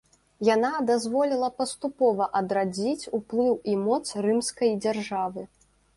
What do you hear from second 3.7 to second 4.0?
і